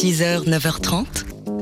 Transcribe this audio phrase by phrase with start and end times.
[0.00, 1.04] 6h, 9h30,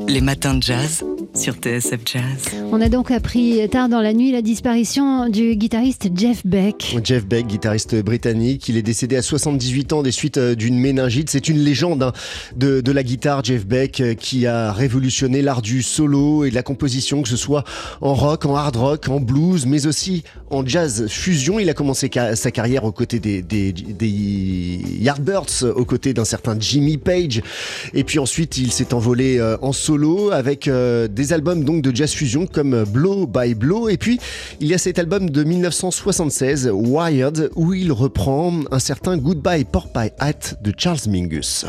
[0.06, 1.02] les matins de jazz
[1.34, 2.54] sur TSF Jazz.
[2.72, 6.96] On a donc appris tard dans la nuit la disparition du guitariste Jeff Beck.
[7.04, 11.30] Jeff Beck, guitariste britannique, il est décédé à 78 ans des suites euh, d'une méningite.
[11.30, 12.12] C'est une légende hein,
[12.56, 16.54] de, de, la guitare, Jeff Beck, euh, qui a révolutionné l'art du solo et de
[16.54, 17.64] la composition, que ce soit
[18.00, 21.58] en rock, en hard rock, en blues, mais aussi en jazz fusion.
[21.58, 27.42] Il a commencé sa carrière aux côtés des, Yardbirds, aux côtés d'un certain Jimmy Page.
[27.94, 32.12] Et puis ensuite, il s'est envolé euh, en solo avec des albums donc de jazz
[32.12, 33.88] fusion comme Blow by Blow.
[33.88, 34.20] Et puis,
[34.60, 39.92] il y a cet album de 1976, Wired, où il reprend un certain Goodbye Pork
[39.92, 41.66] Pie Hat de Charles Mingus.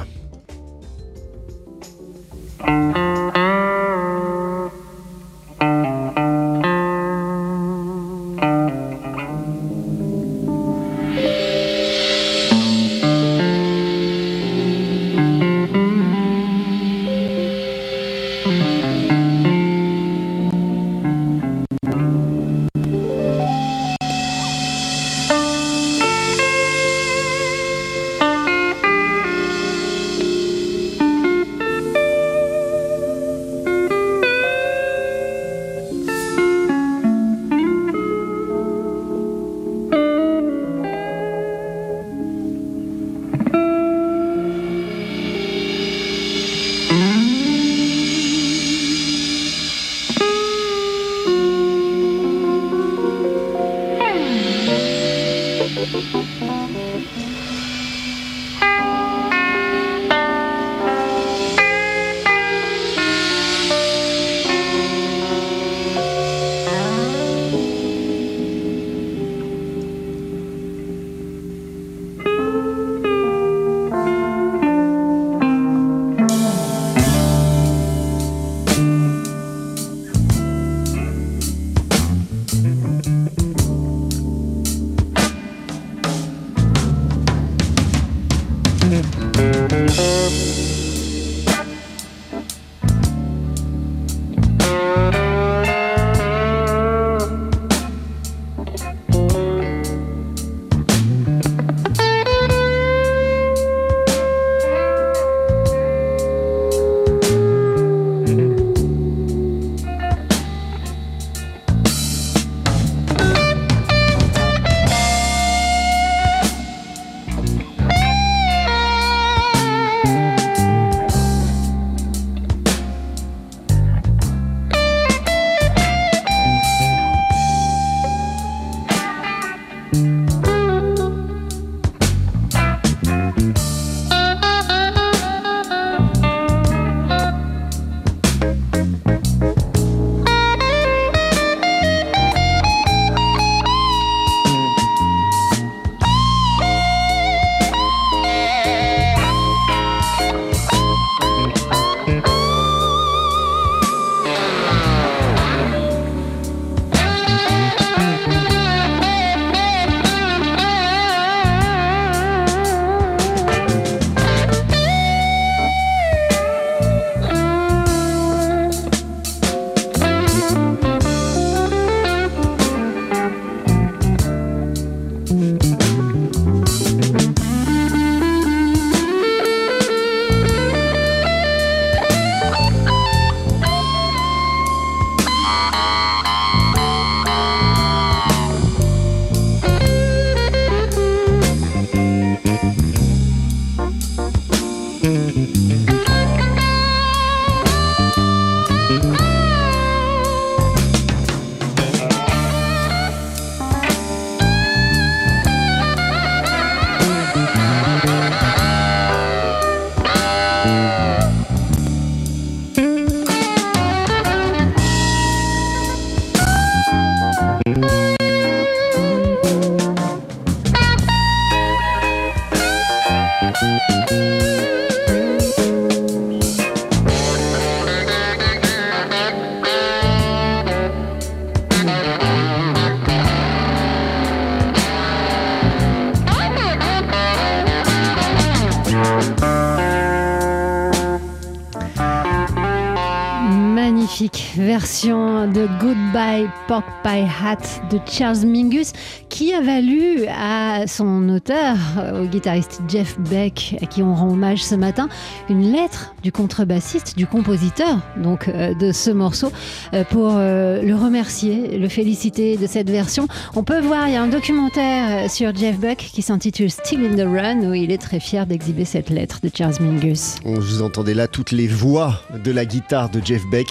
[244.79, 248.93] Version de Goodbye Pork Pie Hat de Charles Mingus
[249.29, 251.75] qui a valu à son auteur,
[252.19, 255.07] au guitariste Jeff Beck, à qui on rend hommage ce matin,
[255.49, 259.51] une lettre du contrebassiste, du compositeur donc euh, de ce morceau
[259.93, 263.27] euh, pour euh, le remercier, le féliciter de cette version.
[263.55, 267.15] On peut voir, il y a un documentaire sur Jeff Beck qui s'intitule Still in
[267.15, 270.35] the Run où il est très fier d'exhiber cette lettre de Charles Mingus.
[270.45, 273.67] Vous entendez là toutes les voix de la guitare de Jeff Beck.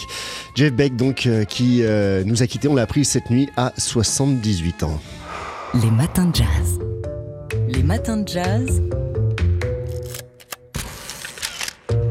[0.55, 5.01] Jeff Beck donc qui nous a quittés, on l'a appris cette nuit à 78 ans.
[5.75, 6.79] Les matins de jazz.
[7.69, 8.83] Les matins de jazz.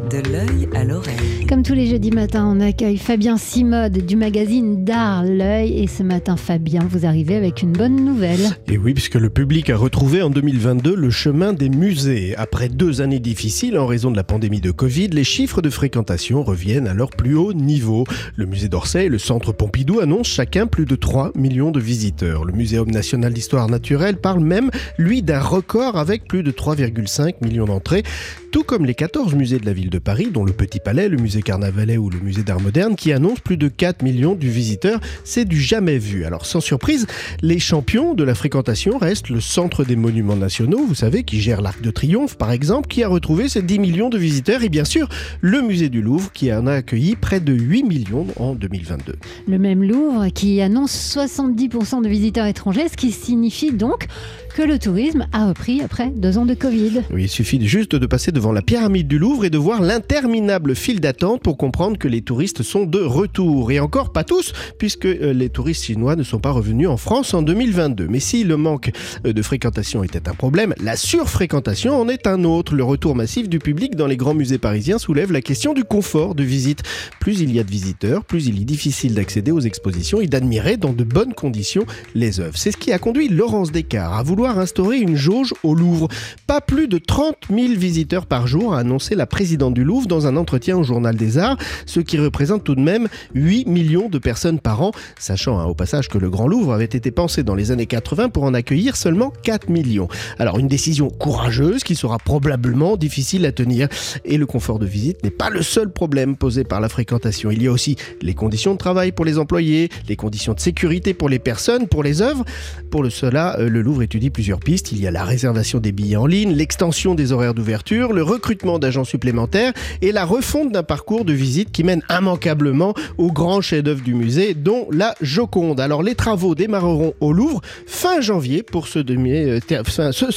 [0.09, 1.45] De l'œil à l'oreille.
[1.49, 5.83] Comme tous les jeudis matins, on accueille Fabien Simode du magazine D'Art L'œil.
[5.83, 8.39] Et ce matin, Fabien, vous arrivez avec une bonne nouvelle.
[8.67, 12.35] Et oui, puisque le public a retrouvé en 2022 le chemin des musées.
[12.37, 16.43] Après deux années difficiles en raison de la pandémie de Covid, les chiffres de fréquentation
[16.43, 18.05] reviennent à leur plus haut niveau.
[18.35, 22.45] Le musée d'Orsay et le centre Pompidou annoncent chacun plus de 3 millions de visiteurs.
[22.45, 27.65] Le Muséum national d'histoire naturelle parle même, lui, d'un record avec plus de 3,5 millions
[27.65, 28.03] d'entrées,
[28.51, 31.17] tout comme les 14 musées de la ville de Paris, dont le Petit Palais, le
[31.17, 34.99] musée Carnavalet ou le musée d'art moderne, qui annoncent plus de 4 millions de visiteurs.
[35.23, 36.25] C'est du jamais vu.
[36.25, 37.07] Alors sans surprise,
[37.41, 41.61] les champions de la fréquentation restent le Centre des Monuments Nationaux, vous savez, qui gère
[41.61, 44.85] l'Arc de Triomphe par exemple, qui a retrouvé ses 10 millions de visiteurs, et bien
[44.85, 45.09] sûr
[45.41, 49.15] le musée du Louvre, qui en a accueilli près de 8 millions en 2022.
[49.47, 54.07] Le même Louvre qui annonce 70% de visiteurs étrangers, ce qui signifie donc
[54.57, 57.03] que le tourisme a repris après deux ans de Covid.
[57.15, 60.99] Il suffit juste de passer devant la pyramide du Louvre et de voir l'interminable file
[60.99, 63.71] d'attente pour comprendre que les touristes sont de retour.
[63.71, 67.35] Et encore pas tous, puisque euh, les touristes chinois ne sont pas revenus en France
[67.35, 68.07] en 2022.
[68.07, 68.89] Mais si le manque
[69.27, 72.73] euh, de fréquentation était un problème, la surfréquentation en est un autre.
[72.73, 76.33] Le retour massif du public dans les grands musées parisiens soulève la question du confort
[76.33, 76.81] de visite.
[77.19, 80.77] Plus il y a de visiteurs, plus il est difficile d'accéder aux expositions et d'admirer
[80.77, 82.57] dans de bonnes conditions les œuvres.
[82.57, 86.07] C'est ce qui a conduit Laurence Descartes à vouloir instaurer une jauge au Louvre.
[86.47, 90.27] Pas plus de 30 000 visiteurs par jour, a annoncé la présidente du Louvre dans
[90.27, 94.17] un entretien au Journal des Arts, ce qui représente tout de même 8 millions de
[94.17, 97.55] personnes par an, sachant hein, au passage que le Grand Louvre avait été pensé dans
[97.55, 100.07] les années 80 pour en accueillir seulement 4 millions.
[100.39, 103.87] Alors une décision courageuse qui sera probablement difficile à tenir.
[104.25, 107.51] Et le confort de visite n'est pas le seul problème posé par la fréquentation.
[107.51, 111.13] Il y a aussi les conditions de travail pour les employés, les conditions de sécurité
[111.13, 112.45] pour les personnes, pour les œuvres.
[112.91, 114.91] Pour cela, euh, le Louvre étudie plusieurs pistes.
[114.91, 118.77] Il y a la réservation des billets en ligne, l'extension des horaires d'ouverture, le recrutement
[118.77, 119.73] d'agents supplémentaires
[120.03, 124.53] et la refonte d'un parcours de visite qui mène immanquablement au grand chef-d'œuvre du musée,
[124.53, 125.79] dont la Joconde.
[125.79, 129.59] Alors les travaux démarreront au Louvre fin janvier pour se euh,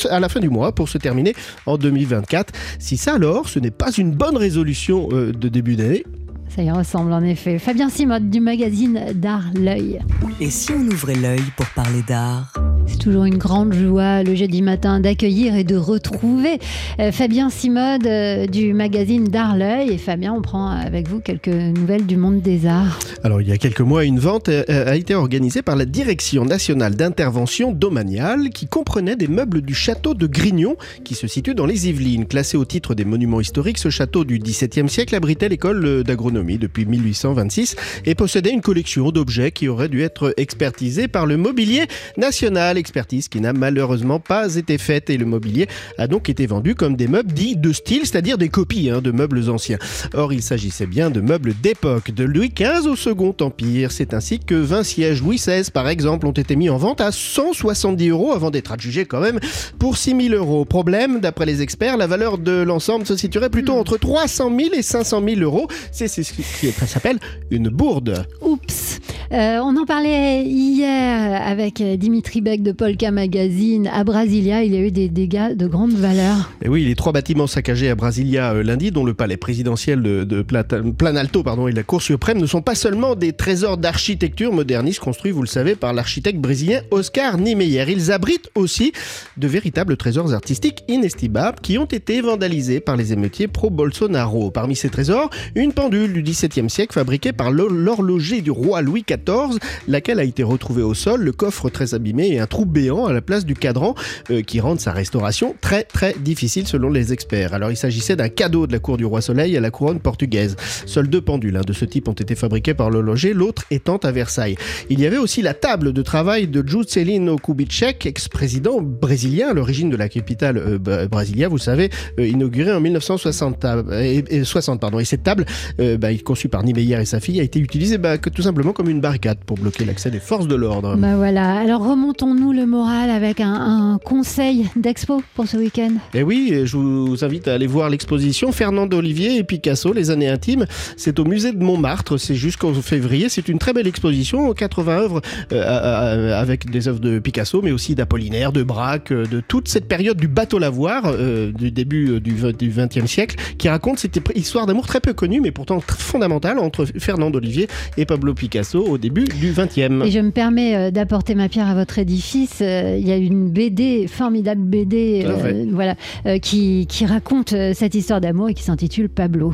[0.08, 1.34] à la fin du mois pour se terminer
[1.66, 2.54] en 2024.
[2.78, 6.04] Si ça alors, ce n'est pas une bonne résolution euh, de début d'année,
[6.48, 7.58] ça y ressemble en effet.
[7.58, 10.00] Fabien Simode du magazine D'Art L'œil.
[10.40, 12.59] Et si on ouvrait l'œil pour parler d'art?
[12.90, 16.58] C'est toujours une grande joie le jeudi matin d'accueillir et de retrouver
[16.98, 19.90] euh, Fabien Simode euh, du magazine D'Art L'œil.
[19.92, 22.98] Et Fabien, on prend avec vous quelques nouvelles du monde des arts.
[23.22, 26.44] Alors, il y a quelques mois, une vente euh, a été organisée par la Direction
[26.44, 31.66] nationale d'intervention domaniale qui comprenait des meubles du château de Grignon qui se situe dans
[31.66, 32.26] les Yvelines.
[32.26, 36.86] Classé au titre des monuments historiques, ce château du XVIIe siècle abritait l'école d'agronomie depuis
[36.86, 42.79] 1826 et possédait une collection d'objets qui auraient dû être expertisés par le mobilier national
[42.80, 45.68] expertise qui n'a malheureusement pas été faite et le mobilier
[45.98, 49.12] a donc été vendu comme des meubles dits de style, c'est-à-dire des copies hein, de
[49.12, 49.78] meubles anciens.
[50.14, 53.92] Or, il s'agissait bien de meubles d'époque, de Louis XV au Second Empire.
[53.92, 57.12] C'est ainsi que 20 sièges Louis XVI, par exemple, ont été mis en vente à
[57.12, 59.38] 170 euros avant d'être adjugés quand même
[59.78, 60.64] pour 6 000 euros.
[60.64, 64.82] Problème, d'après les experts, la valeur de l'ensemble se situerait plutôt entre 300 000 et
[64.82, 65.68] 500 000 euros.
[65.92, 68.26] C'est ce qui s'appelle une bourde.
[68.40, 68.89] Oups.
[69.32, 73.86] Euh, on en parlait hier avec Dimitri Beck de Polka Magazine.
[73.86, 76.50] À Brasilia, il y a eu des dégâts de grande valeur.
[76.62, 80.42] Et oui, les trois bâtiments saccagés à Brasilia euh, lundi, dont le palais présidentiel de,
[80.42, 85.30] Planalto pardon, et la Cour suprême, ne sont pas seulement des trésors d'architecture moderniste construits,
[85.30, 87.84] vous le savez, par l'architecte brésilien Oscar Niemeyer.
[87.86, 88.92] Ils abritent aussi
[89.36, 94.50] de véritables trésors artistiques inestimables qui ont été vandalisés par les émeutiers pro-Bolsonaro.
[94.50, 99.19] Parmi ces trésors, une pendule du XVIIe siècle fabriquée par l'horloger du roi Louis XIV
[99.20, 99.58] 2014,
[99.88, 103.12] laquelle a été retrouvée au sol, le coffre très abîmé et un trou béant à
[103.12, 103.94] la place du cadran
[104.30, 107.54] euh, qui rendent sa restauration très très difficile selon les experts.
[107.54, 110.56] Alors il s'agissait d'un cadeau de la cour du roi Soleil à la couronne portugaise.
[110.86, 114.12] Seuls deux pendules hein, de ce type ont été fabriqués par l'horloger, l'autre étant à
[114.12, 114.56] Versailles.
[114.88, 119.96] Il y avait aussi la table de travail de Juscelino Kubitschek, ex-président brésilien l'origine de
[119.96, 123.66] la capitale euh, brasilia, vous savez, euh, inaugurée en 1960.
[123.92, 124.98] et, 60, pardon.
[124.98, 125.44] et cette table,
[125.80, 128.88] euh, bah, conçue par Niemeyer et sa fille, a été utilisée bah, tout simplement comme
[128.88, 129.00] une
[129.46, 130.96] pour bloquer l'accès des forces de l'ordre.
[130.96, 135.92] Bah voilà, alors remontons-nous le moral avec un, un conseil d'expo pour ce week-end.
[136.14, 140.10] Et eh oui, je vous invite à aller voir l'exposition Fernando Olivier et Picasso, les
[140.10, 140.66] années intimes.
[140.96, 143.28] C'est au musée de Montmartre, c'est jusqu'en février.
[143.28, 145.20] C'est une très belle exposition, 80 œuvres
[145.52, 150.16] euh, avec des œuvres de Picasso, mais aussi d'Apollinaire, de Braque, de toute cette période
[150.16, 155.00] du bateau lavoir euh, du début du XXe siècle, qui raconte cette histoire d'amour très
[155.00, 160.04] peu connue, mais pourtant fondamentale entre Fernando Olivier et Pablo Picasso au début du XXe.
[160.04, 162.60] Et je me permets euh, d'apporter ma pierre à votre édifice.
[162.60, 165.26] Il y a une BD, formidable BD,
[165.72, 165.96] voilà,
[166.40, 169.52] qui, qui raconte cette histoire d'amour et qui s'intitule Pablo.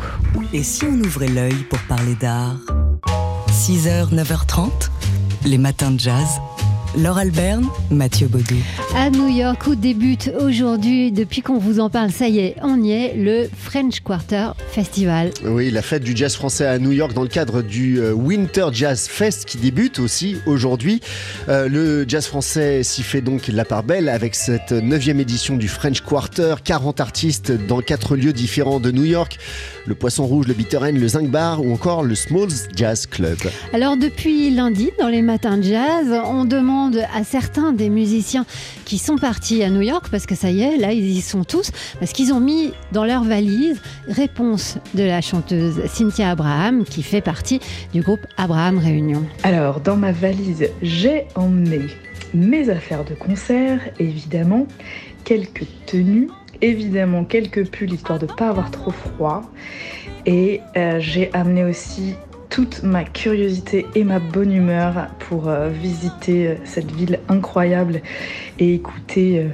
[0.53, 2.57] Et si on ouvrait l'œil pour parler d'art?
[3.49, 4.71] 6h, 9h30,
[5.47, 6.41] les matins de jazz.
[6.97, 8.57] Laure Alberne, Mathieu Baudou.
[8.95, 12.83] À New York, où débute aujourd'hui, depuis qu'on vous en parle, ça y est, on
[12.83, 15.31] y est, le French Quarter Festival.
[15.45, 18.69] Oui, la fête du jazz français à New York dans le cadre du euh, Winter
[18.73, 21.03] Jazz Fest qui débute aussi aujourd'hui.
[21.51, 25.69] Euh, le jazz français s'y fait donc la part belle avec cette neuvième édition du
[25.69, 26.55] French Quarter.
[26.65, 29.39] 40 artistes dans quatre lieux différents de New York.
[29.87, 33.39] Le Poisson Rouge, le Bitter End, le Zinc Bar ou encore le Smalls Jazz Club.
[33.73, 38.45] Alors depuis lundi, dans les matins de jazz, on demande à certains des musiciens
[38.85, 41.45] qui sont partis à New York, parce que ça y est, là, ils y sont
[41.45, 47.05] tous, parce qu'ils ont mis dans leur valise réponse de la chanteuse Cynthia Abraham, qui
[47.05, 47.61] fait partie
[47.93, 49.25] du groupe Abraham Réunion.
[49.45, 51.83] Alors, dans ma valise, j'ai emmené
[52.35, 54.67] mes affaires de concert, évidemment,
[55.25, 56.29] quelques tenues,
[56.63, 59.43] évidemment quelques pulls histoire de pas avoir trop froid.
[60.27, 62.15] Et euh, j'ai amené aussi
[62.51, 68.01] toute ma curiosité et ma bonne humeur pour euh, visiter euh, cette ville incroyable
[68.59, 69.47] et écouter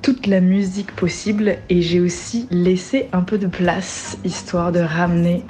[0.00, 1.56] toute la musique possible.
[1.68, 5.42] Et j'ai aussi laissé un peu de place histoire de ramener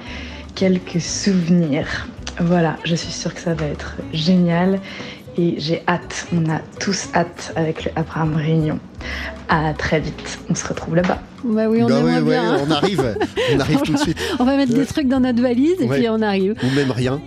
[0.54, 2.08] quelques souvenirs.
[2.40, 4.80] Voilà, je suis sûre que ça va être génial
[5.36, 8.78] et j'ai hâte, on a tous hâte avec le Abraham Réunion.
[9.48, 11.20] À très vite, on se retrouve là-bas.
[11.44, 12.56] Bah oui, on bah bien.
[12.66, 13.16] on arrive,
[13.54, 14.16] on arrive tout de suite.
[14.38, 16.54] On va mettre des trucs dans notre valise et puis on arrive.
[16.62, 17.20] Ou même rien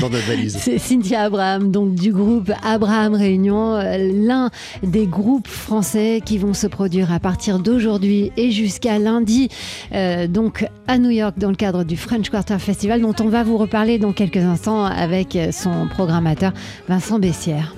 [0.00, 0.56] dans notre valise.
[0.60, 4.50] C'est Cynthia Abraham, donc du groupe Abraham Réunion, l'un
[4.82, 9.48] des groupes français qui vont se produire à partir d'aujourd'hui et jusqu'à lundi,
[9.94, 13.42] euh, donc à New York dans le cadre du French Quarter Festival, dont on va
[13.42, 16.52] vous reparler dans quelques instants avec son programmateur
[16.88, 17.74] Vincent Bessière.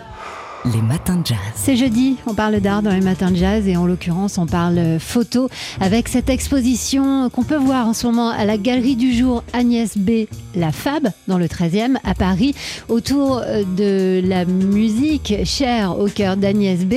[0.64, 1.38] Les matins de jazz.
[1.54, 4.98] C'est jeudi, on parle d'art dans les matins de jazz et en l'occurrence on parle
[4.98, 5.48] photo
[5.80, 9.96] avec cette exposition qu'on peut voir en ce moment à la Galerie du Jour Agnès
[9.96, 12.54] B, la Fab, dans le 13e à Paris,
[12.88, 16.94] autour euh, de la musique chère au cœur d'Agnès B.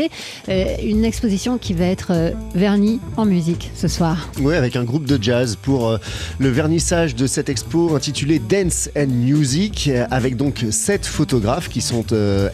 [0.47, 4.29] Euh, une exposition qui va être euh, vernie en musique ce soir.
[4.41, 5.97] Oui, avec un groupe de jazz pour
[6.39, 12.05] le vernissage de cette expo intitulée Dance and Music, avec donc sept photographes qui sont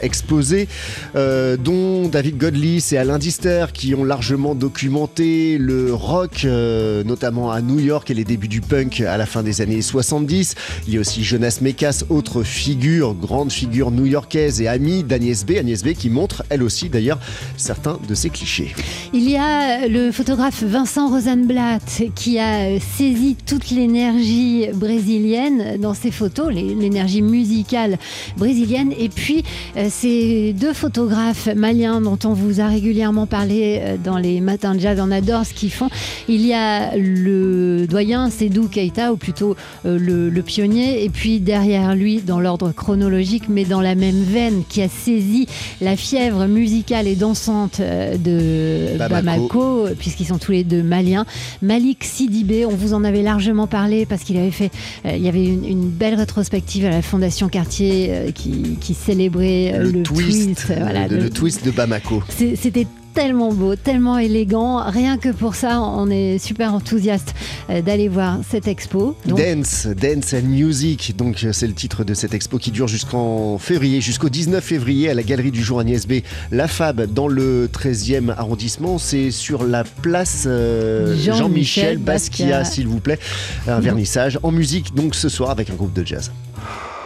[0.02, 0.68] exposés.
[1.16, 7.52] Euh, dont David Godlis et Alain Dister, qui ont largement documenté le rock, euh, notamment
[7.52, 10.56] à New York et les débuts du punk à la fin des années 70.
[10.88, 15.52] Il y a aussi Jonas Mekas, autre figure, grande figure new-yorkaise et amie d'Agnès B.
[15.60, 17.20] Agnès B qui montre, elle aussi d'ailleurs,
[17.58, 18.74] certains de ses clichés.
[19.14, 26.12] Il y a le photographe Vincent Rosenblatt qui a saisi toute l'énergie brésilienne dans ses
[26.12, 27.98] photos, l'énergie musicale
[28.38, 28.94] brésilienne.
[28.98, 29.44] Et puis,
[29.78, 34.40] euh, ces deux photographes photographes maliens dont on vous a régulièrement parlé euh, dans les
[34.40, 35.90] matins de jazz, on adore ce qu'ils font.
[36.28, 39.56] Il y a le doyen Sedou Keita, ou plutôt
[39.88, 44.62] euh, le, pionnier, et puis derrière lui, dans l'ordre chronologique, mais dans la même veine,
[44.70, 45.48] qui a saisi
[45.82, 51.26] la fièvre musicale et dansante euh, de Bamako, puisqu'ils sont tous les deux maliens.
[51.64, 54.70] Malik Sidibé, on vous en avait largement parlé parce qu'il avait fait,
[55.04, 61.30] il y avait une, belle rétrospective à la Fondation Cartier qui, célébrait le, twist le,
[61.30, 62.24] twist de Bamako.
[62.30, 64.84] C'était tellement beau, tellement élégant.
[64.84, 67.34] Rien que pour ça, on est super enthousiaste
[67.70, 69.16] euh, d'aller voir cette expo.
[69.26, 71.16] Dance, Dance and Music.
[71.18, 75.10] Donc, euh, c'est le titre de cette expo qui dure jusqu'en février, jusqu'au 19 février
[75.10, 76.16] à la Galerie du Jour Agnès B.
[76.52, 78.98] La Fab, dans le 13e arrondissement.
[78.98, 83.20] C'est sur la place euh, Jean-Michel Basquiat, s'il vous plaît.
[83.68, 86.32] Un vernissage en musique, donc ce soir avec un groupe de jazz.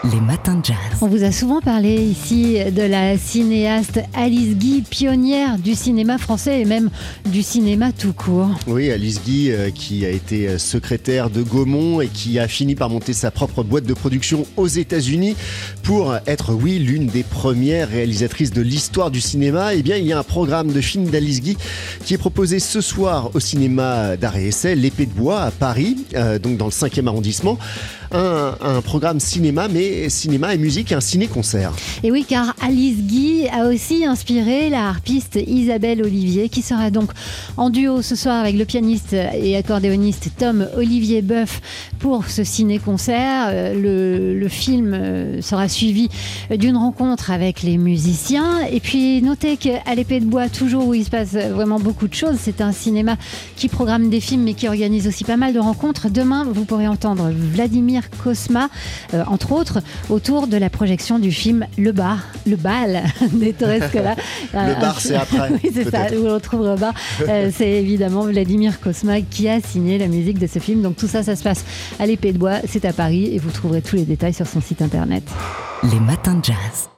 [0.03, 0.75] Les matins de jazz.
[1.01, 6.61] On vous a souvent parlé ici de la cinéaste Alice Guy, pionnière du cinéma français
[6.61, 6.89] et même
[7.25, 8.49] du cinéma tout court.
[8.67, 12.75] Oui, Alice Guy, euh, qui a été euh, secrétaire de Gaumont et qui a fini
[12.75, 15.35] par monter sa propre boîte de production aux États-Unis
[15.83, 19.73] pour être, oui, l'une des premières réalisatrices de l'histoire du cinéma.
[19.73, 21.57] Eh bien, il y a un programme de film d'Alice Guy
[22.05, 26.39] qui est proposé ce soir au cinéma d'arrêt essai, L'Épée de Bois à Paris, euh,
[26.39, 27.57] donc dans le 5e arrondissement.
[28.11, 31.73] Un, programme cinéma, mais cinéma et musique, un ciné-concert.
[32.03, 37.11] Et oui, car Alice Guy a aussi inspiré la harpiste Isabelle Olivier, qui sera donc
[37.57, 41.61] en duo ce soir avec le pianiste et accordéoniste Tom Olivier Boeuf
[41.99, 43.47] pour ce ciné-concert.
[43.49, 46.09] Euh, Le, le film euh, sera suivi
[46.49, 48.61] d'une rencontre avec les musiciens.
[48.71, 52.13] Et puis, notez qu'à l'épée de bois, toujours où il se passe vraiment beaucoup de
[52.13, 53.17] choses, c'est un cinéma
[53.55, 56.09] qui programme des films mais qui organise aussi pas mal de rencontres.
[56.09, 58.69] Demain, vous pourrez entendre Vladimir Kosma,
[59.13, 59.79] euh, entre autres,
[60.09, 64.15] autour de la projection du film Le Bar, Le Bal des Torres Scola.
[64.53, 65.49] Le bar, c'est après.
[65.63, 66.93] oui, c'est ça, où on bar.
[67.27, 70.81] Euh, c'est évidemment Vladimir Kosma qui a signé la musique de ce film.
[70.81, 71.63] Donc tout ça, ça se passe
[71.99, 74.61] à l'épée de bois, c'est à Paris et vous trouverez tous les détails sur son
[74.61, 75.23] site internet.
[75.83, 76.89] Les matins de jazz.